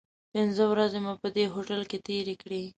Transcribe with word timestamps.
پنځه 0.33 0.63
ورځې 0.71 0.99
مو 1.05 1.13
په 1.21 1.27
دې 1.35 1.45
هوټل 1.53 1.81
کې 1.89 1.97
تیرې 2.05 2.35
کړې. 2.41 2.63